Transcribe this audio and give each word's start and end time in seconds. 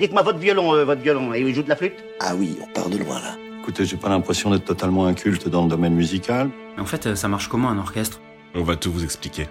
Dites-moi 0.00 0.22
votre 0.22 0.38
violon, 0.38 0.74
euh, 0.74 0.84
votre 0.84 1.02
violon, 1.02 1.34
et 1.34 1.40
il 1.40 1.54
joue 1.54 1.62
de 1.62 1.68
la 1.68 1.76
flûte? 1.76 2.02
Ah 2.20 2.34
oui, 2.34 2.56
on 2.62 2.66
part 2.72 2.88
de 2.88 2.96
loin 2.96 3.20
là. 3.20 3.36
Écoutez, 3.60 3.84
j'ai 3.84 3.98
pas 3.98 4.08
l'impression 4.08 4.50
d'être 4.50 4.64
totalement 4.64 5.04
inculte 5.04 5.46
dans 5.48 5.64
le 5.64 5.68
domaine 5.68 5.94
musical. 5.94 6.48
Mais 6.76 6.82
en 6.82 6.86
fait, 6.86 7.06
euh, 7.06 7.14
ça 7.14 7.28
marche 7.28 7.48
comment 7.48 7.68
un 7.68 7.76
orchestre? 7.78 8.18
On 8.54 8.62
va 8.62 8.76
tout 8.76 8.90
vous 8.90 9.04
expliquer. 9.04 9.46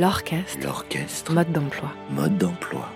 L'orchestre, 0.00 0.58
L'orchestre. 0.64 1.32
mode 1.32 1.52
d'emploi. 1.52 1.90
Mode 2.10 2.36
d'emploi. 2.36 2.88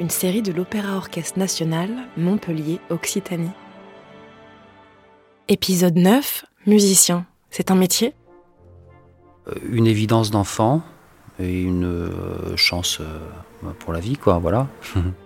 Une 0.00 0.10
série 0.10 0.42
de 0.42 0.50
l'Opéra 0.52 0.96
Orchestre 0.96 1.38
National, 1.38 1.88
Montpellier, 2.16 2.80
Occitanie. 2.90 3.52
Épisode 5.46 5.96
9, 5.96 6.44
musicien. 6.66 7.24
C'est 7.50 7.70
un 7.70 7.76
métier? 7.76 8.14
Euh, 9.46 9.52
Une 9.70 9.86
évidence 9.86 10.32
d'enfant 10.32 10.82
et 11.38 11.62
une 11.62 12.10
chance 12.56 13.00
pour 13.78 13.92
la 13.92 14.00
vie, 14.00 14.16
quoi, 14.16 14.38
voilà. 14.38 14.66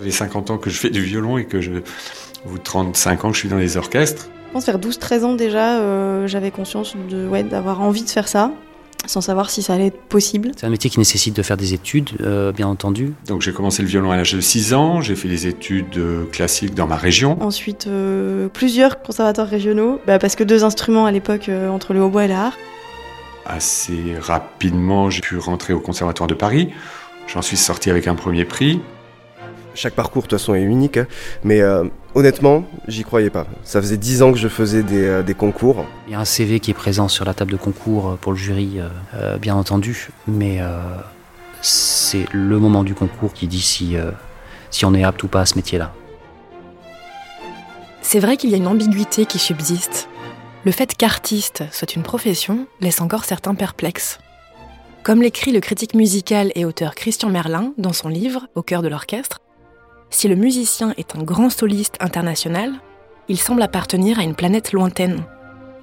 Ça 0.00 0.06
fait 0.06 0.10
50 0.12 0.50
ans 0.50 0.56
que 0.56 0.70
je 0.70 0.78
fais 0.78 0.88
du 0.88 1.02
violon 1.02 1.36
et 1.36 1.44
que 1.44 1.60
je, 1.60 1.72
au 2.46 2.48
bout 2.48 2.58
de 2.58 2.62
35 2.62 3.24
ans 3.26 3.28
que 3.28 3.34
je 3.34 3.40
suis 3.40 3.50
dans 3.50 3.58
les 3.58 3.76
orchestres. 3.76 4.30
Je 4.48 4.52
pense 4.54 4.64
vers 4.64 4.78
12-13 4.78 5.24
ans 5.24 5.34
déjà, 5.34 5.78
euh, 5.78 6.26
j'avais 6.26 6.50
conscience 6.50 6.96
de 7.10 7.28
ouais, 7.28 7.42
d'avoir 7.42 7.82
envie 7.82 8.02
de 8.02 8.08
faire 8.08 8.26
ça, 8.26 8.50
sans 9.04 9.20
savoir 9.20 9.50
si 9.50 9.62
ça 9.62 9.74
allait 9.74 9.88
être 9.88 10.00
possible. 10.00 10.52
C'est 10.56 10.64
un 10.66 10.70
métier 10.70 10.88
qui 10.88 10.98
nécessite 10.98 11.36
de 11.36 11.42
faire 11.42 11.58
des 11.58 11.74
études, 11.74 12.12
euh, 12.22 12.50
bien 12.50 12.66
entendu. 12.66 13.12
Donc 13.26 13.42
j'ai 13.42 13.52
commencé 13.52 13.82
le 13.82 13.88
violon 13.88 14.10
à 14.10 14.16
l'âge 14.16 14.32
de 14.32 14.40
6 14.40 14.72
ans, 14.72 15.02
j'ai 15.02 15.16
fait 15.16 15.28
des 15.28 15.46
études 15.46 15.98
euh, 15.98 16.24
classiques 16.32 16.74
dans 16.74 16.86
ma 16.86 16.96
région. 16.96 17.36
Ensuite, 17.42 17.86
euh, 17.86 18.48
plusieurs 18.48 19.02
conservatoires 19.02 19.48
régionaux, 19.48 20.00
bah, 20.06 20.18
parce 20.18 20.34
que 20.34 20.44
deux 20.44 20.64
instruments 20.64 21.04
à 21.04 21.12
l'époque 21.12 21.50
euh, 21.50 21.68
entre 21.68 21.92
le 21.92 22.02
hautbois 22.02 22.24
et 22.24 22.28
la 22.28 22.46
harpe. 22.46 22.58
Assez 23.44 24.16
rapidement, 24.18 25.10
j'ai 25.10 25.20
pu 25.20 25.36
rentrer 25.36 25.74
au 25.74 25.80
Conservatoire 25.80 26.26
de 26.26 26.34
Paris. 26.34 26.70
J'en 27.26 27.42
suis 27.42 27.58
sorti 27.58 27.90
avec 27.90 28.06
un 28.06 28.14
premier 28.14 28.46
prix. 28.46 28.80
Chaque 29.74 29.94
parcours, 29.94 30.22
de 30.22 30.28
toute 30.28 30.38
façon, 30.38 30.54
est 30.54 30.62
unique. 30.62 30.96
hein. 30.96 31.06
Mais 31.44 31.60
euh, 31.60 31.84
honnêtement, 32.14 32.64
j'y 32.88 33.04
croyais 33.04 33.30
pas. 33.30 33.46
Ça 33.62 33.80
faisait 33.80 33.96
dix 33.96 34.22
ans 34.22 34.32
que 34.32 34.38
je 34.38 34.48
faisais 34.48 34.82
des, 34.82 35.04
euh, 35.04 35.22
des 35.22 35.34
concours. 35.34 35.84
Il 36.06 36.12
y 36.12 36.16
a 36.16 36.20
un 36.20 36.24
CV 36.24 36.60
qui 36.60 36.70
est 36.72 36.74
présent 36.74 37.08
sur 37.08 37.24
la 37.24 37.34
table 37.34 37.52
de 37.52 37.56
concours 37.56 38.08
euh, 38.10 38.16
pour 38.20 38.32
le 38.32 38.38
jury, 38.38 38.80
euh, 38.80 38.88
euh, 39.14 39.38
bien 39.38 39.54
entendu, 39.54 40.08
mais 40.26 40.58
euh, 40.60 40.80
c'est 41.62 42.26
le 42.32 42.58
moment 42.58 42.82
du 42.84 42.94
concours 42.94 43.32
qui 43.32 43.46
dit 43.46 43.60
si, 43.60 43.96
euh, 43.96 44.10
si 44.70 44.84
on 44.84 44.92
est 44.94 45.04
apte 45.04 45.22
ou 45.22 45.28
pas 45.28 45.42
à 45.42 45.46
ce 45.46 45.54
métier-là. 45.56 45.92
C'est 48.02 48.18
vrai 48.20 48.36
qu'il 48.36 48.50
y 48.50 48.54
a 48.54 48.56
une 48.56 48.66
ambiguïté 48.66 49.24
qui 49.26 49.38
subsiste. 49.38 50.08
Le 50.64 50.72
fait 50.72 50.94
qu'artiste 50.96 51.62
soit 51.70 51.94
une 51.94 52.02
profession 52.02 52.66
laisse 52.80 53.00
encore 53.00 53.24
certains 53.24 53.54
perplexes. 53.54 54.18
Comme 55.04 55.22
l'écrit 55.22 55.52
le 55.52 55.60
critique 55.60 55.94
musical 55.94 56.50
et 56.54 56.64
auteur 56.64 56.94
Christian 56.94 57.30
Merlin 57.30 57.72
dans 57.78 57.92
son 57.94 58.08
livre 58.08 58.48
Au 58.54 58.62
cœur 58.62 58.82
de 58.82 58.88
l'orchestre, 58.88 59.38
si 60.10 60.28
le 60.28 60.34
musicien 60.34 60.92
est 60.96 61.16
un 61.16 61.22
grand 61.22 61.50
soliste 61.50 61.96
international, 62.00 62.72
il 63.28 63.38
semble 63.38 63.62
appartenir 63.62 64.18
à 64.18 64.24
une 64.24 64.34
planète 64.34 64.72
lointaine. 64.72 65.22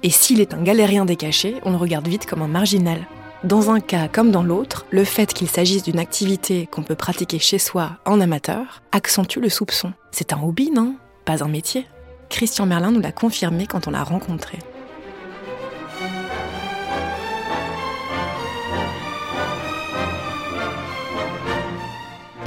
Et 0.02 0.10
s'il 0.10 0.40
est 0.40 0.54
un 0.54 0.62
galérien 0.62 1.04
décaché, 1.04 1.56
on 1.64 1.70
le 1.70 1.76
regarde 1.76 2.06
vite 2.06 2.26
comme 2.26 2.42
un 2.42 2.48
marginal. 2.48 3.06
Dans 3.44 3.70
un 3.70 3.80
cas 3.80 4.08
comme 4.08 4.30
dans 4.30 4.42
l'autre, 4.42 4.84
le 4.90 5.04
fait 5.04 5.32
qu'il 5.32 5.48
s'agisse 5.48 5.82
d'une 5.82 5.98
activité 5.98 6.66
qu'on 6.66 6.82
peut 6.82 6.94
pratiquer 6.94 7.38
chez 7.38 7.58
soi 7.58 7.92
en 8.04 8.20
amateur 8.20 8.82
accentue 8.92 9.38
le 9.38 9.48
soupçon. 9.48 9.92
C'est 10.10 10.32
un 10.32 10.42
hobby, 10.42 10.70
non? 10.70 10.96
Pas 11.24 11.42
un 11.42 11.48
métier? 11.48 11.86
Christian 12.28 12.66
Merlin 12.66 12.90
nous 12.90 13.00
l'a 13.00 13.12
confirmé 13.12 13.66
quand 13.66 13.88
on 13.88 13.92
l'a 13.92 14.04
rencontré. 14.04 14.58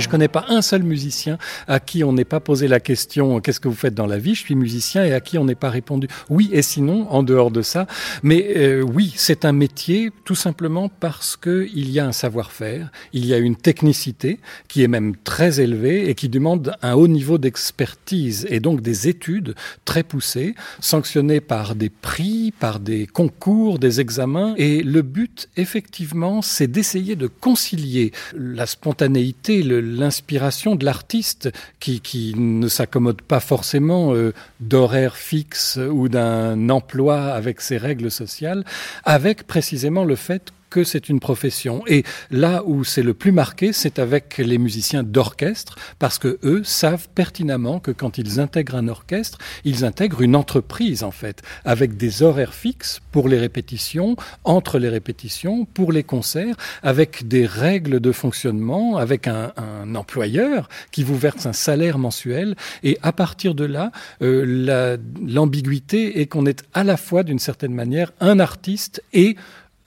Je 0.02 0.10
connais 0.10 0.28
pas 0.28 0.46
un 0.50 0.62
seul 0.62 0.84
musicien 0.84 1.38
à 1.68 1.80
qui 1.80 2.04
on 2.04 2.12
n'ait 2.14 2.26
pas 2.26 2.40
posé 2.40 2.68
la 2.68 2.80
question 2.80 3.40
qu'est-ce 3.40 3.60
que 3.60 3.68
vous 3.68 3.76
faites 3.76 3.94
dans 3.94 4.08
la 4.08 4.18
vie? 4.18 4.36
Je 4.36 4.42
suis 4.42 4.56
musicien 4.56 5.06
et 5.06 5.14
à 5.14 5.20
qui 5.22 5.38
on 5.38 5.46
n'ait 5.46 5.56
pas 5.56 5.70
répondu 5.70 6.08
oui 6.30 6.50
et 6.52 6.62
sinon 6.62 7.08
en 7.10 7.24
dehors 7.24 7.52
de 7.52 7.62
ça. 7.62 7.88
Mais 8.24 8.54
euh, 8.58 8.82
oui, 8.82 9.14
c'est 9.16 9.46
un 9.46 9.52
métier 9.52 10.12
tout 10.26 10.36
simplement 10.36 10.90
parce 10.90 11.38
que 11.38 11.68
il 11.74 11.90
y 11.92 12.00
a 12.00 12.06
un 12.08 12.12
savoir-faire, 12.12 12.92
il 13.14 13.26
y 13.26 13.34
a 13.34 13.38
une 13.38 13.56
technicité 13.56 14.40
qui 14.68 14.84
est 14.84 14.88
même 14.88 15.16
très 15.24 15.62
élevée 15.62 16.10
et 16.10 16.16
qui 16.16 16.30
demande 16.30 16.76
un 16.82 16.94
haut 16.94 17.08
niveau 17.08 17.38
d'expertise 17.38 18.48
et 18.50 18.60
donc 18.60 18.82
des 18.82 19.08
études 19.08 19.56
très 19.86 20.04
poussées, 20.04 20.56
sanctionnées 20.80 21.42
par 21.42 21.76
des 21.76 21.90
prix, 21.90 22.54
par 22.60 22.80
des 22.80 23.06
concours, 23.08 23.80
des 23.80 24.00
examens. 24.02 24.54
Et 24.58 24.82
le 24.84 25.02
but, 25.02 25.48
effectivement, 25.58 26.42
c'est 26.42 26.68
d'essayer 26.68 27.16
de 27.16 27.28
concilier 27.28 28.12
la 28.36 28.66
spontanéité, 28.66 29.64
le- 29.64 29.82
l'inspiration 29.92 30.76
de 30.76 30.86
l'artiste 30.86 31.52
qui, 31.80 32.02
qui 32.02 32.34
ne 32.36 32.68
s'accommode 32.68 33.22
pas 33.22 33.40
forcément 33.40 34.14
euh, 34.14 34.34
d'horaires 34.60 35.18
fixes 35.18 35.78
ou 35.78 36.10
d'un 36.10 36.70
emploi 36.70 37.26
avec 37.26 37.62
ses 37.62 37.78
règles 37.78 38.12
sociales, 38.12 38.64
avec 39.04 39.46
précisément 39.48 40.04
le 40.04 40.16
fait 40.16 40.52
que 40.72 40.84
c'est 40.84 41.10
une 41.10 41.20
profession. 41.20 41.84
Et 41.88 42.02
là 42.32 42.64
où 42.66 42.84
c'est 42.84 43.04
le 43.04 43.14
plus 43.14 43.32
marqué, 43.32 43.74
c'est 43.74 44.00
avec 44.00 44.38
les 44.40 44.58
musiciens 44.58 45.04
d'orchestre, 45.04 45.76
parce 46.00 46.18
que 46.18 46.40
eux 46.44 46.64
savent 46.64 47.08
pertinemment 47.14 47.80
que 47.80 47.92
quand 47.92 48.18
ils 48.18 48.40
intègrent 48.40 48.78
un 48.78 48.88
orchestre, 48.88 49.38
ils 49.66 49.86
intègrent 49.86 50.22
une 50.22 50.36
entreprise 50.36 51.04
en 51.04 51.12
fait, 51.12 51.44
avec 51.66 51.98
des 51.98 52.24
horaires 52.24 52.56
fixes 52.56 53.00
pour 53.12 53.28
les 53.28 53.38
répétitions, 53.38 54.16
entre 54.44 54.80
les 54.80 54.90
répétitions, 54.90 55.66
pour 55.66 55.92
les 55.92 56.04
concerts, 56.04 56.56
avec 56.82 57.28
des 57.28 57.46
règles 57.46 58.00
de 58.00 58.12
fonctionnement, 58.12 58.98
avec 58.98 59.28
un, 59.28 59.52
un 59.58 59.94
employeur 59.96 60.70
qui 60.92 61.04
vous 61.04 61.18
verse 61.18 61.46
un 61.46 61.54
salaire 61.54 61.98
mensuel. 61.98 62.56
Et 62.84 62.98
à 63.04 63.12
partir 63.12 63.54
de 63.56 63.66
là, 63.66 63.92
euh, 64.22 64.46
la- 64.48 64.98
l'ambiguïté 65.28 66.22
est 66.22 66.28
qu'on 66.28 66.46
est 66.46 66.64
à 66.74 66.84
la 66.84 66.98
fois 66.98 67.24
d'une 67.24 67.40
certaine 67.40 67.74
manière 67.74 68.14
un 68.22 68.40
artiste 68.40 69.04
et 69.14 69.36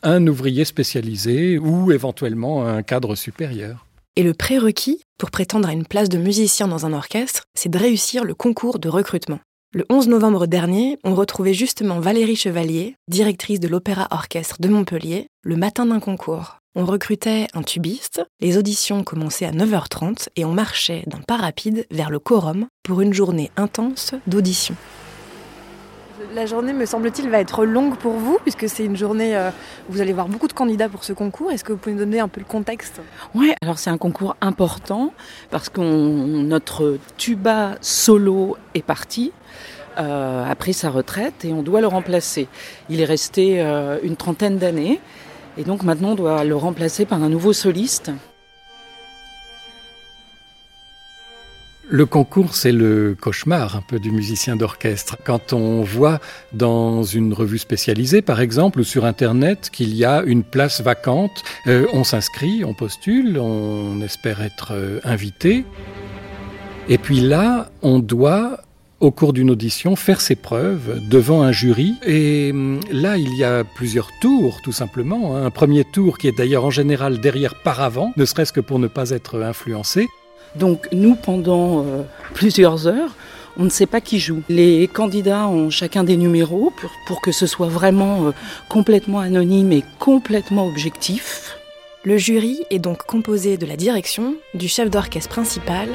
un 0.05 0.27
ouvrier 0.27 0.65
spécialisé 0.65 1.59
ou 1.59 1.91
éventuellement 1.91 2.67
un 2.67 2.83
cadre 2.83 3.17
supérieur. 3.17 3.87
Et 4.17 4.23
le 4.23 4.35
prérequis 4.35 5.03
pour 5.19 5.31
prétendre 5.31 5.69
à 5.69 5.73
une 5.73 5.87
place 5.87 6.09
de 6.09 6.19
musicien 6.19 6.69
dans 6.69 6.87
un 6.87 6.93
orchestre, 6.93 7.45
c'est 7.55 7.71
de 7.71 7.79
réussir 7.79 8.25
le 8.25 8.35
concours 8.35 8.79
de 8.79 8.89
recrutement. 8.89 9.41
Le 9.73 9.85
11 9.91 10.09
novembre 10.09 10.47
dernier, 10.47 10.99
on 11.03 11.17
retrouvait 11.17 11.55
justement 11.55 11.99
Valérie 11.99 12.37
Chevalier, 12.37 12.95
directrice 13.09 13.59
de 13.59 13.67
l'Opéra 13.67 14.07
Orchestre 14.13 14.57
de 14.61 14.69
Montpellier, 14.69 15.27
le 15.43 15.57
matin 15.57 15.87
d'un 15.87 15.99
concours. 15.99 16.59
On 16.77 16.85
recrutait 16.85 17.49
un 17.55 17.63
tubiste, 17.63 18.23
les 18.41 18.57
auditions 18.57 19.03
commençaient 19.03 19.47
à 19.47 19.53
9h30 19.53 20.29
et 20.37 20.45
on 20.45 20.53
marchait 20.53 21.03
d'un 21.07 21.21
pas 21.21 21.37
rapide 21.37 21.87
vers 21.91 22.11
le 22.11 22.21
quorum 22.21 22.67
pour 22.85 23.01
une 23.01 23.13
journée 23.13 23.51
intense 23.57 24.15
d'auditions. 24.29 24.77
La 26.35 26.47
journée, 26.47 26.73
me 26.73 26.85
semble-t-il, 26.85 27.31
va 27.31 27.39
être 27.39 27.65
longue 27.65 27.97
pour 27.97 28.15
vous, 28.15 28.39
puisque 28.43 28.69
c'est 28.69 28.85
une 28.85 28.97
journée 28.97 29.37
euh, 29.37 29.51
où 29.89 29.93
vous 29.93 30.01
allez 30.01 30.13
voir 30.13 30.27
beaucoup 30.27 30.49
de 30.49 30.53
candidats 30.53 30.89
pour 30.89 31.05
ce 31.05 31.13
concours. 31.13 31.53
Est-ce 31.53 31.63
que 31.63 31.71
vous 31.71 31.79
pouvez 31.79 31.95
nous 31.95 32.01
donner 32.01 32.19
un 32.19 32.27
peu 32.27 32.41
le 32.41 32.47
contexte? 32.47 33.01
Ouais, 33.37 33.55
alors 33.63 33.79
c'est 33.79 33.91
un 33.91 33.99
concours 33.99 34.35
important 34.41 35.15
parce 35.53 35.69
que 35.69 35.81
notre 35.81 36.99
tuba 37.17 37.77
solo 37.81 38.57
est 38.75 38.83
parti. 38.83 39.33
euh, 39.99 40.51
a 40.51 40.55
pris 40.57 40.73
sa 40.73 40.91
retraite 40.91 41.45
et 41.45 41.53
on 41.53 41.63
doit 41.63 41.81
le 41.81 41.87
remplacer. 41.87 42.49
Il 42.89 43.01
est 43.01 43.05
resté 43.05 43.61
euh, 43.61 43.99
une 44.03 44.17
trentaine 44.17 44.59
d'années 44.59 45.01
et 45.57 45.63
donc 45.63 45.85
maintenant 45.85 46.11
on 46.11 46.15
doit 46.17 46.43
le 46.43 46.57
remplacer 46.57 47.05
par 47.05 47.23
un 47.23 47.29
nouveau 47.29 47.53
soliste. 47.53 48.11
Le 51.95 52.07
concours, 52.07 52.57
c'est 52.57 52.73
le 52.73 53.15
cauchemar 53.15 53.77
un 53.77 53.81
peu 53.81 54.01
du 54.01 54.11
musicien 54.11 54.57
d'orchestre. 54.57 55.17
Quand 55.25 55.53
on 55.53 55.83
voit 55.83 56.19
dans 56.53 57.05
une 57.05 57.33
revue 57.33 57.59
spécialisée, 57.59 58.21
par 58.21 58.41
exemple, 58.41 58.81
ou 58.81 58.83
sur 58.83 59.05
Internet, 59.05 59.71
qu'il 59.73 59.95
y 59.95 60.05
a 60.05 60.25
une 60.25 60.43
place 60.43 60.81
vacante, 60.81 61.45
euh, 61.69 61.87
on 61.93 62.03
s'inscrit, 62.03 62.65
on 62.65 62.75
postule, 62.75 63.39
on 63.39 64.01
espère 64.01 64.43
être 64.43 64.73
euh, 64.73 64.99
invité. 65.05 65.65
Et 66.89 66.99
puis 66.99 67.21
là, 67.21 67.71
on 67.83 68.01
doit 68.01 68.59
au 68.99 69.13
cours 69.13 69.33
d'une 69.33 69.53
audition, 69.53 69.95
faire 69.95 70.21
ses 70.21 70.35
preuves 70.35 71.01
devant 71.09 71.43
un 71.43 71.53
jury. 71.53 71.95
Et 72.05 72.51
hum, 72.51 72.81
là, 72.91 73.19
il 73.19 73.33
y 73.37 73.45
a 73.45 73.63
plusieurs 73.63 74.11
tours, 74.21 74.61
tout 74.65 74.73
simplement. 74.73 75.37
Un 75.37 75.51
premier 75.51 75.85
tour 75.85 76.19
qui 76.19 76.27
est 76.27 76.37
d'ailleurs 76.37 76.65
en 76.65 76.71
général 76.71 77.21
derrière 77.21 77.55
par 77.63 77.81
avant, 77.81 78.13
ne 78.17 78.25
serait-ce 78.25 78.53
que 78.53 78.61
pour 78.61 78.81
ne 78.81 78.89
pas 78.89 79.11
être 79.11 79.41
influencé. 79.41 80.09
Donc 80.57 80.89
nous, 80.93 81.15
pendant 81.15 81.81
euh, 81.81 82.03
plusieurs 82.35 82.87
heures, 82.87 83.15
on 83.57 83.65
ne 83.65 83.71
sait 83.71 83.87
pas 83.87 84.01
qui 84.01 84.19
joue. 84.19 84.43
Les 84.49 84.89
candidats 84.89 85.49
ont 85.49 85.71
chacun 85.71 86.05
des 86.05 86.17
numéros 86.17 86.73
pour, 87.07 87.21
que 87.21 87.33
ce 87.33 87.47
soit 87.47 87.69
vraiment 87.69 88.27
euh, 88.27 88.31
complètement 88.69 89.21
anonyme 89.21 89.73
et 89.73 89.85
complètement 89.99 90.67
objectif. 90.67 91.57
Le 92.05 92.19
jury 92.19 92.61
est 92.71 92.79
donc 92.79 93.05
composé 93.05 93.57
de 93.57 93.67
la 93.67 93.77
direction, 93.77 94.35
du 94.55 94.69
chef 94.69 94.91
d'orchestre 94.91 95.31
principal, 95.31 95.89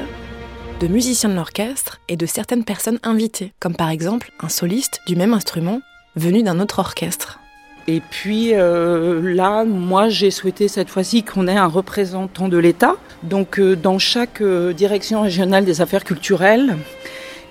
de 0.80 0.88
musiciens 0.88 1.28
de 1.28 1.34
l'orchestre 1.34 2.00
et 2.08 2.16
de 2.16 2.26
certaines 2.26 2.64
personnes 2.64 2.98
invitées, 3.02 3.52
comme 3.60 3.76
par 3.76 3.90
exemple 3.90 4.32
un 4.40 4.48
soliste 4.48 5.00
du 5.06 5.14
même 5.14 5.34
instrument 5.34 5.80
venu 6.16 6.42
d'un 6.42 6.58
autre 6.58 6.78
orchestre. 6.80 7.38
Et 7.86 8.00
puis 8.00 8.52
là, 8.52 9.64
moi, 9.64 10.08
j'ai 10.08 10.30
souhaité 10.30 10.68
cette 10.68 10.88
fois-ci 10.88 11.22
qu'on 11.22 11.48
ait 11.48 11.56
un 11.56 11.66
représentant 11.66 12.48
de 12.48 12.58
l'État. 12.58 12.96
Donc, 13.22 13.60
dans 13.60 13.98
chaque 13.98 14.42
direction 14.42 15.22
régionale 15.22 15.64
des 15.64 15.80
affaires 15.80 16.04
culturelles, 16.04 16.76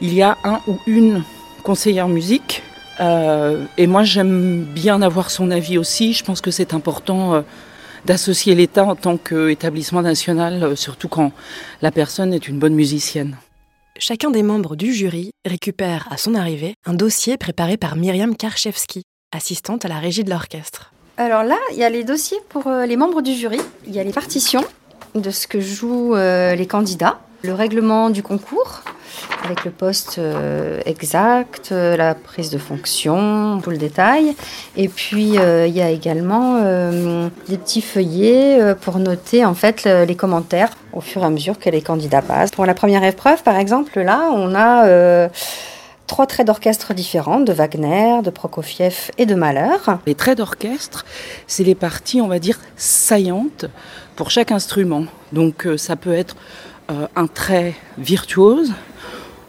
il 0.01 0.13
y 0.13 0.21
a 0.21 0.37
un 0.43 0.59
ou 0.67 0.77
une 0.87 1.23
conseillère 1.63 2.07
musique. 2.07 2.63
et 2.99 3.87
moi, 3.87 4.03
j'aime 4.03 4.63
bien 4.63 5.01
avoir 5.01 5.29
son 5.29 5.51
avis 5.51 5.77
aussi. 5.77 6.13
Je 6.13 6.23
pense 6.23 6.41
que 6.41 6.51
c'est 6.51 6.73
important 6.73 7.43
d'associer 8.05 8.55
l'État 8.55 8.85
en 8.85 8.95
tant 8.95 9.17
qu'établissement 9.17 10.01
national, 10.01 10.63
euh, 10.63 10.75
surtout 10.75 11.07
quand 11.07 11.31
la 11.81 11.91
personne 11.91 12.33
est 12.33 12.47
une 12.47 12.59
bonne 12.59 12.75
musicienne. 12.75 13.37
Chacun 13.97 14.31
des 14.31 14.43
membres 14.43 14.75
du 14.75 14.93
jury 14.93 15.31
récupère 15.45 16.07
à 16.09 16.17
son 16.17 16.33
arrivée 16.33 16.75
un 16.85 16.93
dossier 16.93 17.37
préparé 17.37 17.75
par 17.75 17.97
Myriam 17.97 18.35
Karchevski, 18.35 19.03
assistante 19.31 19.85
à 19.85 19.87
la 19.87 19.99
régie 19.99 20.23
de 20.23 20.29
l'orchestre. 20.29 20.91
Alors 21.19 21.43
là, 21.43 21.57
il 21.71 21.77
y 21.77 21.83
a 21.83 21.89
les 21.89 22.05
dossiers 22.05 22.37
pour 22.47 22.67
euh, 22.67 22.85
les 22.85 22.95
membres 22.95 23.21
du 23.21 23.33
jury, 23.33 23.59
il 23.85 23.93
y 23.93 23.99
a 23.99 24.03
les 24.05 24.13
partitions 24.13 24.63
de 25.15 25.31
ce 25.31 25.47
que 25.47 25.59
jouent 25.59 26.15
euh, 26.15 26.55
les 26.55 26.65
candidats, 26.65 27.19
le 27.41 27.53
règlement 27.53 28.09
du 28.09 28.23
concours, 28.23 28.83
avec 29.43 29.65
le 29.65 29.71
poste 29.71 30.17
euh, 30.17 30.79
exact, 30.85 31.71
la 31.71 32.15
prise 32.15 32.51
de 32.51 32.57
fonction, 32.57 33.59
tout 33.61 33.69
le 33.69 33.77
détail. 33.77 34.33
Et 34.77 34.87
puis 34.87 35.31
il 35.31 35.75
y 35.75 35.81
a 35.81 35.89
également 35.89 36.61
des 37.49 37.57
petits 37.57 37.81
feuillets 37.81 38.75
pour 38.79 38.99
noter 38.99 39.43
en 39.43 39.55
fait 39.55 39.83
les 39.83 40.15
commentaires 40.15 40.71
au 40.93 41.01
fur 41.01 41.21
et 41.21 41.25
à 41.25 41.29
mesure 41.29 41.59
que 41.59 41.69
les 41.69 41.81
candidats 41.81 42.21
passent. 42.21 42.51
Pour 42.51 42.65
la 42.65 42.73
première 42.73 43.03
épreuve, 43.03 43.43
par 43.43 43.57
exemple, 43.57 43.99
là, 43.99 44.29
on 44.33 44.55
a 44.55 45.29
trois 46.09 46.27
traits 46.27 46.47
d'orchestre 46.47 46.93
différents, 46.93 47.39
de 47.39 47.53
Wagner, 47.53 48.21
de 48.21 48.29
Prokofiev 48.29 49.11
et 49.17 49.25
de 49.25 49.35
Mahler. 49.35 49.77
Les 50.05 50.15
traits 50.15 50.39
d'orchestre, 50.39 51.05
c'est 51.47 51.63
les 51.63 51.75
parties, 51.75 52.19
on 52.19 52.27
va 52.27 52.39
dire, 52.39 52.59
saillantes 52.75 53.65
pour 54.17 54.29
chaque 54.29 54.51
instrument. 54.51 55.05
Donc 55.31 55.65
ça 55.77 55.95
peut 55.95 56.13
être 56.13 56.35
un 57.15 57.27
trait 57.27 57.75
virtuose, 57.97 58.73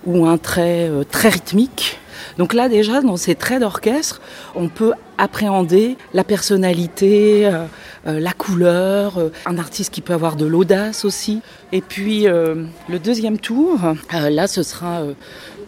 ou 0.07 0.27
un 0.27 0.39
trait 0.39 0.89
euh, 0.89 1.05
très 1.05 1.29
rythmique. 1.29 1.99
Donc 2.39 2.55
là 2.55 2.69
déjà, 2.69 3.01
dans 3.01 3.17
ces 3.17 3.35
traits 3.35 3.61
d'orchestre, 3.61 4.21
on 4.55 4.69
peut 4.69 4.93
appréhender 5.19 5.97
la 6.15 6.25
personnalité, 6.25 7.47
euh, 7.47 7.65
euh, 8.07 8.21
la 8.21 8.33
couleur, 8.33 9.19
un 9.47 9.59
artiste 9.59 9.93
qui 9.93 10.01
peut 10.01 10.15
avoir 10.15 10.37
de 10.37 10.47
l'audace 10.47 11.05
aussi. 11.05 11.43
Et 11.73 11.81
puis 11.81 12.25
le 12.25 12.99
deuxième 13.03 13.39
tour, 13.39 13.79
là 14.13 14.47
ce 14.47 14.63
sera 14.63 15.03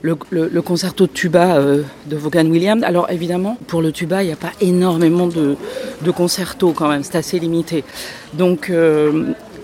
le, 0.02 0.60
concerto 0.60 1.06
de 1.06 1.12
tuba 1.12 1.58
de 1.60 2.16
Vaughan 2.16 2.46
Williams. 2.46 2.82
Alors 2.84 3.10
évidemment, 3.10 3.56
pour 3.66 3.82
le 3.82 3.92
tuba, 3.92 4.22
il 4.22 4.26
n'y 4.26 4.32
a 4.32 4.36
pas 4.36 4.52
énormément 4.60 5.26
de, 5.26 5.56
de 6.02 6.10
concertos 6.10 6.72
quand 6.72 6.88
même, 6.88 7.02
c'est 7.02 7.16
assez 7.16 7.38
limité. 7.38 7.84
Donc 8.34 8.70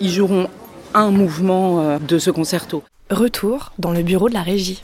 ils 0.00 0.10
joueront 0.10 0.48
un 0.94 1.10
mouvement 1.10 1.98
de 1.98 2.18
ce 2.18 2.30
concerto. 2.30 2.82
Retour 3.10 3.72
dans 3.78 3.92
le 3.92 4.02
bureau 4.02 4.28
de 4.28 4.34
la 4.34 4.42
régie. 4.42 4.82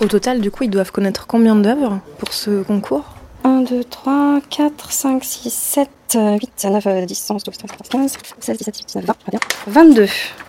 Au 0.00 0.06
total, 0.06 0.40
du 0.40 0.50
coup, 0.50 0.64
ils 0.64 0.70
doivent 0.70 0.90
connaître 0.90 1.26
combien 1.26 1.54
d'œuvres 1.54 2.00
pour 2.18 2.32
ce 2.32 2.62
concours? 2.62 3.04
1, 3.44 3.62
2, 3.62 3.84
3, 3.84 4.40
4, 4.50 4.90
5, 4.90 5.24
6, 5.24 5.50
7, 5.50 5.88
8, 6.14 6.66
9, 6.70 7.06
10, 7.06 7.30
11, 7.30 7.44
12, 7.44 7.56
13, 7.58 7.70
14, 7.70 7.88
15, 7.90 8.18
16, 8.40 8.58
17, 8.58 8.74
18, 8.74 8.86
19, 8.86 9.04
20, 9.06 9.40
22. 9.68 10.06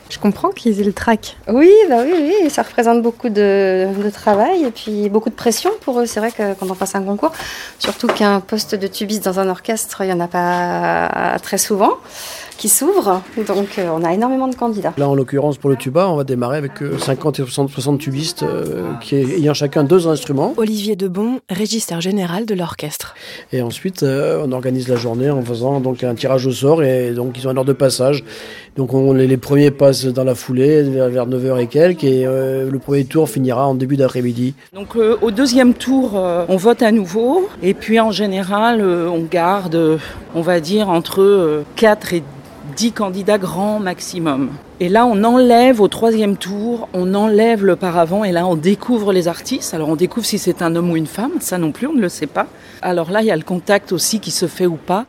Je 0.09 0.19
comprends 0.19 0.49
qu'ils 0.49 0.79
aient 0.79 0.85
le 0.85 0.93
trac. 0.93 1.35
Oui, 1.47 1.71
bah 1.89 1.97
oui, 2.03 2.13
oui, 2.13 2.49
ça 2.49 2.61
représente 2.61 3.01
beaucoup 3.01 3.29
de, 3.29 3.87
de, 4.03 4.09
travail 4.11 4.63
et 4.63 4.71
puis 4.71 5.09
beaucoup 5.09 5.29
de 5.29 5.35
pression 5.35 5.71
pour 5.81 5.99
eux. 5.99 6.05
C'est 6.05 6.19
vrai 6.19 6.31
que 6.31 6.53
quand 6.53 6.69
on 6.69 6.75
passe 6.75 6.93
un 6.93 7.01
concours, 7.01 7.31
surtout 7.79 8.07
qu'un 8.07 8.39
poste 8.39 8.75
de 8.75 8.85
tubiste 8.85 9.25
dans 9.25 9.39
un 9.39 9.49
orchestre, 9.49 10.01
il 10.01 10.07
n'y 10.07 10.13
en 10.13 10.19
a 10.19 10.27
pas 10.27 11.39
très 11.41 11.57
souvent 11.57 11.93
qui 12.57 12.69
s'ouvre. 12.69 13.21
Donc 13.47 13.77
euh, 13.77 13.89
on 13.93 14.03
a 14.03 14.13
énormément 14.13 14.47
de 14.47 14.55
candidats. 14.55 14.93
Là, 14.97 15.09
en 15.09 15.15
l'occurrence, 15.15 15.57
pour 15.57 15.69
le 15.69 15.75
tuba, 15.75 16.07
on 16.09 16.15
va 16.15 16.23
démarrer 16.23 16.57
avec 16.57 16.73
50 16.99 17.39
euh, 17.39 17.43
et 17.43 17.49
60, 17.71 17.99
tubistes 17.99 18.43
euh, 18.43 18.93
qui 19.01 19.15
ayant 19.15 19.53
chacun 19.53 19.83
deux 19.83 20.07
instruments. 20.07 20.53
Olivier 20.57 20.95
Debon, 20.95 21.39
régisseur 21.49 22.01
général 22.01 22.45
de 22.45 22.55
l'orchestre. 22.55 23.15
Et 23.51 23.61
ensuite, 23.61 24.03
on 24.03 24.51
organise 24.51 24.87
la 24.87 24.95
journée 24.95 25.29
en 25.29 25.41
faisant 25.41 25.79
donc 25.79 26.03
un 26.03 26.15
tirage 26.15 26.45
au 26.45 26.51
sort 26.51 26.83
et 26.83 27.11
donc 27.11 27.37
ils 27.37 27.47
ont 27.47 27.51
un 27.51 27.57
ordre 27.57 27.69
de 27.69 27.73
passage. 27.73 28.23
Donc 28.75 28.93
on, 28.93 29.13
les, 29.13 29.37
premiers 29.37 29.71
passent 29.71 30.05
dans 30.05 30.23
la 30.23 30.35
foulée 30.35 30.83
vers, 30.83 31.27
9h 31.27 31.59
et 31.61 31.67
quelques 31.67 32.03
et 32.03 32.25
le 32.25 32.79
premier 32.79 33.05
tour 33.05 33.29
finira 33.29 33.67
en 33.67 33.75
début 33.75 33.95
d'après-midi. 33.97 34.53
Donc 34.73 34.95
au 34.95 35.31
deuxième 35.31 35.73
tour, 35.73 36.13
on 36.15 36.57
vote 36.57 36.81
à 36.81 36.91
nouveau 36.91 37.47
et 37.63 37.73
puis 37.73 37.99
en 37.99 38.11
général, 38.11 38.81
on 38.83 39.23
garde, 39.23 39.99
on 40.33 40.41
va 40.41 40.59
dire, 40.59 40.89
entre 40.89 41.63
4 41.75 42.13
et 42.13 42.23
10 42.75 42.91
candidats 42.91 43.37
grand 43.37 43.79
maximum. 43.79 44.49
Et 44.79 44.89
là, 44.89 45.05
on 45.05 45.23
enlève 45.23 45.79
au 45.79 45.87
troisième 45.87 46.35
tour, 46.35 46.89
on 46.93 47.13
enlève 47.13 47.63
le 47.63 47.75
paravent 47.75 48.25
et 48.25 48.31
là, 48.31 48.45
on 48.45 48.55
découvre 48.55 49.13
les 49.13 49.27
artistes. 49.27 49.73
Alors, 49.73 49.89
on 49.89 49.95
découvre 49.95 50.25
si 50.25 50.37
c'est 50.37 50.61
un 50.61 50.75
homme 50.75 50.91
ou 50.91 50.97
une 50.97 51.07
femme, 51.07 51.31
ça 51.39 51.57
non 51.57 51.71
plus, 51.71 51.87
on 51.87 51.93
ne 51.93 52.01
le 52.01 52.09
sait 52.09 52.27
pas. 52.27 52.47
Alors 52.81 53.11
là, 53.11 53.21
il 53.21 53.27
y 53.27 53.31
a 53.31 53.35
le 53.35 53.43
contact 53.43 53.93
aussi 53.93 54.19
qui 54.19 54.31
se 54.31 54.47
fait 54.47 54.65
ou 54.65 54.75
pas. 54.75 55.05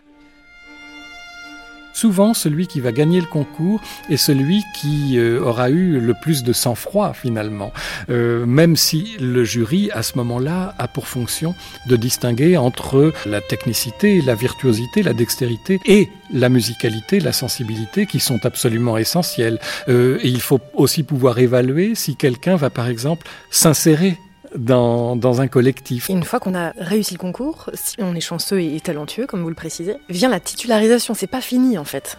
Souvent, 1.97 2.35
celui 2.35 2.67
qui 2.67 2.81
va 2.81 2.93
gagner 2.93 3.23
le 3.23 3.27
concours 3.27 3.81
est 4.11 4.19
celui 4.19 4.63
qui 4.79 5.17
euh, 5.17 5.41
aura 5.41 5.71
eu 5.71 5.99
le 5.99 6.13
plus 6.13 6.43
de 6.43 6.53
sang-froid 6.53 7.15
finalement, 7.15 7.73
euh, 8.11 8.45
même 8.45 8.77
si 8.77 9.17
le 9.19 9.45
jury, 9.45 9.91
à 9.95 10.03
ce 10.03 10.19
moment-là, 10.19 10.75
a 10.77 10.89
pour 10.89 11.09
fonction 11.09 11.55
de 11.87 11.97
distinguer 11.97 12.59
entre 12.59 13.15
la 13.25 13.41
technicité, 13.41 14.21
la 14.21 14.35
virtuosité, 14.35 15.03
la 15.03 15.15
dextérité 15.15 15.81
et 15.87 16.11
la 16.35 16.51
musicalité, 16.51 17.19
la 17.19 17.33
sensibilité, 17.33 18.05
qui 18.05 18.21
sont 18.21 18.45
absolument 18.45 18.99
essentielles. 18.99 19.59
Euh, 19.89 20.19
et 20.23 20.29
il 20.29 20.43
faut 20.43 20.61
aussi 20.75 21.03
pouvoir 21.03 21.39
évaluer 21.39 21.95
si 21.95 22.15
quelqu'un 22.15 22.57
va, 22.57 22.69
par 22.69 22.89
exemple, 22.89 23.27
s'insérer 23.51 24.19
dans, 24.57 25.17
dans, 25.17 25.41
un 25.41 25.49
collectif. 25.49 26.09
une 26.09 26.25
fois 26.25 26.41
qu'on 26.41 26.55
a 26.55 26.73
réussi 26.79 27.15
le 27.15 27.19
concours, 27.19 27.71
si 27.75 27.97
on 27.99 28.15
est 28.15 28.21
chanceux 28.21 28.61
et 28.61 28.81
talentueux, 28.81 29.27
comme 29.27 29.43
vous 29.43 29.49
le 29.49 29.55
précisez, 29.55 29.97
vient 30.09 30.29
la 30.29 30.41
titularisation. 30.41 31.15
C'est 31.15 31.27
pas 31.27 31.41
fini 31.41 31.79
en 31.79 31.85
fait. 31.85 32.19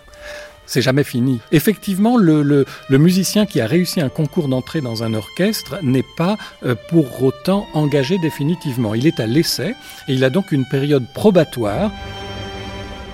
C'est 0.68 0.82
jamais 0.82 1.06
fini. 1.06 1.40
Effectivement, 1.54 2.18
le, 2.18 2.44
le, 2.44 2.66
le, 2.90 2.98
musicien 2.98 3.46
qui 3.46 3.62
a 3.62 3.68
réussi 3.68 4.02
un 4.02 4.10
concours 4.10 4.50
d'entrée 4.50 4.82
dans 4.82 5.02
un 5.02 5.14
orchestre 5.14 5.80
n'est 5.82 6.04
pas 6.18 6.38
euh, 6.66 6.76
pour 6.90 7.24
autant 7.24 7.66
engagé 7.74 8.18
définitivement. 8.18 8.94
Il 8.94 9.08
est 9.08 9.22
à 9.22 9.28
l'essai 9.28 9.76
et 10.10 10.14
il 10.14 10.26
a 10.26 10.30
donc 10.30 10.52
une 10.52 10.66
période 10.66 11.06
probatoire. 11.14 11.92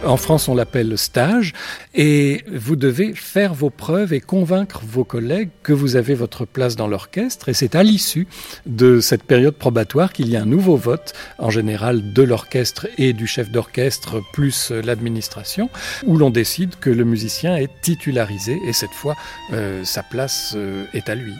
En 0.06 0.18
France, 0.18 0.50
on 0.50 0.56
l'appelle 0.56 0.98
stage. 0.98 1.54
Et 1.94 2.44
vous 2.52 2.76
devez 2.76 3.14
faire 3.14 3.54
vos 3.54 3.70
preuves 3.70 4.14
et 4.14 4.20
convaincre 4.20 4.82
vos 4.86 5.06
collègues 5.06 5.50
que 5.62 5.72
vous 5.72 5.96
avez 5.96 6.14
votre 6.14 6.46
place 6.46 6.76
dans 6.76 6.88
l'orchestre. 6.88 7.50
Et 7.50 7.54
c'est 7.54 7.76
à 7.76 7.84
l'issue 7.84 8.28
de 8.66 9.00
cette 9.00 9.24
période 9.24 9.56
probatoire 9.56 10.12
qu'il 10.12 10.30
y 10.30 10.36
a 10.36 10.42
un 10.42 10.46
nouveau 10.46 10.76
vote, 10.76 11.14
en 11.38 11.50
général 11.50 12.14
de 12.14 12.24
l'orchestre 12.24 12.88
et 12.98 13.14
du 13.14 13.28
chef 13.28 13.50
d'orchestre 13.50 14.22
plus 14.34 14.72
l'administration, 14.72 15.70
où 16.06 16.18
l'on 16.18 16.30
décide 16.30 16.76
que 16.80 16.90
le 16.90 17.06
musicien 17.06 17.56
est 17.56 17.72
titularisé. 17.82 18.58
Et 18.68 18.74
cette 18.74 18.92
fois, 18.92 19.16
euh, 19.54 19.84
sa 19.86 20.04
place 20.04 20.54
euh, 20.56 20.86
est 20.94 21.08
à 21.10 21.16
lui. 21.16 21.34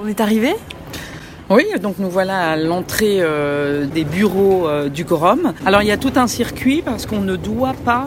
On 0.00 0.06
est 0.06 0.20
arrivé? 0.20 0.54
Oui, 1.50 1.64
donc 1.80 1.98
nous 1.98 2.10
voilà 2.10 2.50
à 2.52 2.56
l'entrée 2.56 3.18
euh, 3.20 3.86
des 3.86 4.04
bureaux 4.04 4.68
euh, 4.68 4.88
du 4.88 5.04
Quorum. 5.04 5.54
Alors 5.64 5.82
il 5.82 5.88
y 5.88 5.92
a 5.92 5.96
tout 5.96 6.12
un 6.16 6.26
circuit 6.26 6.82
parce 6.82 7.06
qu'on 7.06 7.20
ne 7.20 7.36
doit 7.36 7.72
pas 7.72 8.06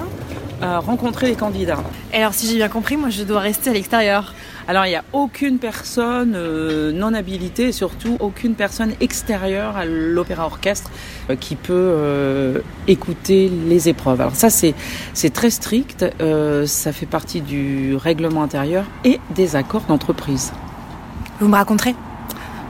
euh, 0.61 0.79
rencontrer 0.79 1.27
les 1.27 1.35
candidats. 1.35 1.83
Et 2.13 2.17
alors 2.17 2.33
si 2.35 2.47
j'ai 2.47 2.57
bien 2.57 2.69
compris, 2.69 2.97
moi 2.97 3.09
je 3.09 3.23
dois 3.23 3.39
rester 3.39 3.71
à 3.71 3.73
l'extérieur. 3.73 4.35
Alors 4.67 4.85
il 4.85 4.89
n'y 4.89 4.95
a 4.95 5.03
aucune 5.11 5.57
personne 5.57 6.37
non 6.91 7.15
habilitée 7.15 7.69
et 7.69 7.71
surtout 7.71 8.15
aucune 8.19 8.53
personne 8.53 8.93
extérieure 9.01 9.75
à 9.75 9.85
l'opéra 9.85 10.45
orchestre 10.45 10.91
qui 11.39 11.55
peut 11.55 12.61
écouter 12.87 13.51
les 13.67 13.89
épreuves. 13.89 14.21
Alors 14.21 14.35
ça 14.35 14.51
c'est 14.51 14.75
c'est 15.13 15.33
très 15.33 15.49
strict, 15.49 16.05
ça 16.65 16.93
fait 16.93 17.07
partie 17.07 17.41
du 17.41 17.95
règlement 17.95 18.43
intérieur 18.43 18.85
et 19.03 19.19
des 19.33 19.55
accords 19.55 19.85
d'entreprise. 19.87 20.53
Vous 21.39 21.47
me 21.47 21.55
raconterez? 21.55 21.95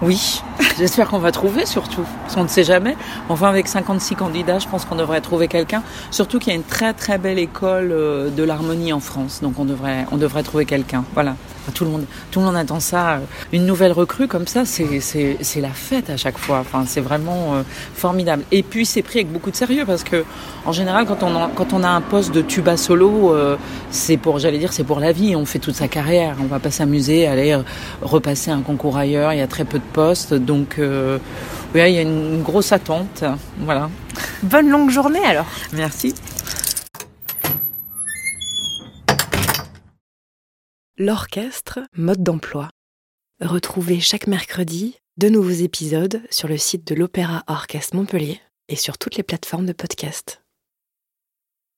Oui, 0.01 0.41
J'espère 0.77 1.09
qu'on 1.09 1.19
va 1.19 1.31
trouver 1.31 1.65
surtout, 1.65 2.03
parce 2.23 2.35
qu'on 2.35 2.43
ne 2.43 2.47
sait 2.47 2.63
jamais. 2.63 2.95
Enfin, 3.29 3.49
avec 3.49 3.67
56 3.67 4.15
candidats, 4.15 4.59
je 4.59 4.67
pense 4.67 4.85
qu'on 4.85 4.95
devrait 4.95 5.21
trouver 5.21 5.47
quelqu'un. 5.47 5.83
Surtout 6.11 6.39
qu'il 6.39 6.51
y 6.51 6.55
a 6.55 6.55
une 6.55 6.63
très 6.63 6.93
très 6.93 7.17
belle 7.17 7.39
école 7.39 7.91
euh, 7.91 8.29
de 8.29 8.43
l'harmonie 8.43 8.93
en 8.93 8.99
France, 8.99 9.41
donc 9.41 9.59
on 9.59 9.65
devrait, 9.65 10.05
on 10.11 10.17
devrait 10.17 10.43
trouver 10.43 10.65
quelqu'un. 10.65 11.03
Voilà. 11.13 11.35
Tout 11.75 11.85
le 11.85 11.91
monde, 11.91 12.05
tout 12.31 12.39
le 12.39 12.45
monde 12.47 12.55
attend 12.55 12.79
ça. 12.79 13.19
Une 13.53 13.67
nouvelle 13.67 13.91
recrue 13.91 14.27
comme 14.27 14.47
ça, 14.47 14.65
c'est, 14.65 15.37
la 15.57 15.69
fête 15.69 16.09
à 16.09 16.17
chaque 16.17 16.39
fois. 16.39 16.59
Enfin, 16.59 16.85
c'est 16.87 17.01
vraiment 17.01 17.53
euh, 17.53 17.61
formidable. 17.93 18.43
Et 18.51 18.63
puis 18.63 18.85
c'est 18.85 19.03
pris 19.03 19.19
avec 19.19 19.31
beaucoup 19.31 19.51
de 19.51 19.55
sérieux 19.55 19.83
parce 19.85 20.03
que, 20.03 20.25
en 20.65 20.71
général, 20.71 21.05
quand 21.05 21.21
on 21.21 21.35
a, 21.35 21.51
quand 21.53 21.73
on 21.73 21.83
a 21.83 21.89
un 21.89 22.01
poste 22.01 22.33
de 22.33 22.41
tuba 22.41 22.77
solo, 22.77 23.33
euh, 23.33 23.57
c'est 23.91 24.17
pour, 24.17 24.39
j'allais 24.39 24.57
dire, 24.57 24.73
c'est 24.73 24.83
pour 24.83 24.99
la 24.99 25.11
vie. 25.11 25.35
On 25.35 25.45
fait 25.45 25.59
toute 25.59 25.75
sa 25.75 25.87
carrière. 25.87 26.35
On 26.41 26.45
va 26.45 26.59
pas 26.59 26.71
s'amuser, 26.71 27.27
aller 27.27 27.55
repasser 28.01 28.49
un 28.49 28.61
concours 28.61 28.97
ailleurs. 28.97 29.31
Il 29.33 29.37
y 29.37 29.43
a 29.43 29.47
très 29.47 29.65
peu 29.65 29.77
de 29.77 29.83
postes, 29.93 30.33
donc 30.51 30.79
euh, 30.79 31.17
oui, 31.73 31.81
il 31.87 31.95
y 31.95 31.97
a 31.97 32.01
une, 32.01 32.35
une 32.35 32.43
grosse 32.43 32.73
attente. 32.73 33.23
Voilà. 33.59 33.89
Bonne 34.43 34.69
longue 34.69 34.89
journée 34.89 35.23
alors. 35.23 35.47
Merci. 35.71 36.13
L'orchestre, 40.97 41.79
mode 41.95 42.21
d'emploi. 42.21 42.69
Retrouvez 43.39 44.01
chaque 44.01 44.27
mercredi 44.27 44.97
de 45.15 45.29
nouveaux 45.29 45.49
épisodes 45.49 46.21
sur 46.29 46.49
le 46.49 46.57
site 46.57 46.85
de 46.85 46.95
l'Opéra 46.95 47.43
Orchestre 47.47 47.95
Montpellier 47.95 48.41
et 48.67 48.75
sur 48.75 48.97
toutes 48.97 49.15
les 49.15 49.23
plateformes 49.23 49.65
de 49.65 49.73
podcast. 49.73 50.40